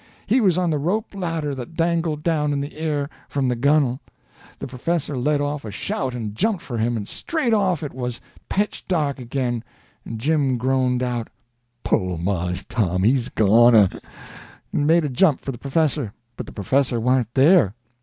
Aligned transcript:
He 0.25 0.41
was 0.41 0.57
on 0.57 0.71
the 0.71 0.79
rope 0.79 1.13
ladder 1.13 1.53
that 1.53 1.75
dangled 1.75 2.23
down 2.23 2.53
in 2.53 2.59
the 2.59 2.75
air 2.75 3.07
from 3.29 3.47
the 3.47 3.55
gunnel. 3.55 3.99
The 4.57 4.65
professor 4.65 5.15
let 5.15 5.39
off 5.39 5.63
a 5.63 5.69
shout 5.69 6.15
and 6.15 6.33
jumped 6.33 6.63
for 6.63 6.79
him, 6.79 6.97
and 6.97 7.07
straight 7.07 7.53
off 7.53 7.83
it 7.83 7.93
was 7.93 8.19
pitch 8.49 8.83
dark 8.87 9.19
again, 9.19 9.63
and 10.03 10.17
Jim 10.17 10.57
groaned 10.57 11.03
out, 11.03 11.27
"Po' 11.83 12.17
Mars 12.17 12.63
Tom, 12.67 13.03
he's 13.03 13.27
a 13.27 13.31
goner!" 13.35 13.89
and 14.73 14.87
made 14.87 15.05
a 15.05 15.07
jump 15.07 15.41
for 15.41 15.51
the 15.51 15.59
professor, 15.59 16.13
but 16.35 16.47
the 16.47 16.51
professor 16.51 16.99
warn't 16.99 17.31
there. 17.35 17.75